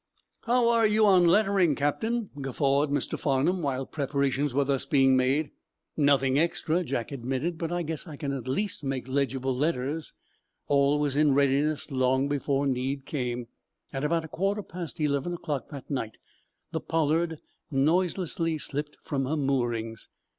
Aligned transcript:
"How 0.45 0.67
are 0.69 0.87
you 0.87 1.05
on 1.05 1.25
lettering, 1.27 1.75
Captain?" 1.75 2.31
guffawed 2.41 2.89
Mr. 2.89 3.19
Farnum, 3.19 3.61
while 3.61 3.85
preparations 3.85 4.51
were 4.51 4.63
thus 4.63 4.83
being 4.83 5.15
made. 5.15 5.51
"Nothing 5.95 6.39
extra," 6.39 6.83
Jack 6.83 7.11
admitted. 7.11 7.59
"But 7.59 7.71
I 7.71 7.83
guess 7.83 8.07
I 8.07 8.15
can 8.15 8.33
at 8.33 8.47
least 8.47 8.83
make 8.83 9.07
legible 9.07 9.55
letters." 9.55 10.13
All 10.65 10.97
was 10.99 11.15
in 11.15 11.35
readiness 11.35 11.91
long 11.91 12.27
before 12.27 12.65
need 12.65 13.05
came. 13.05 13.45
At 13.93 14.03
about 14.03 14.31
quarter 14.31 14.63
past 14.63 14.99
eleven 14.99 15.35
o'clock 15.35 15.69
that 15.69 15.91
night 15.91 16.17
the 16.71 16.81
"Pollard" 16.81 17.37
noiselessly 17.69 18.57
slipped 18.57 18.97
from 19.03 19.25
her 19.25 19.37
moorings. 19.37 20.09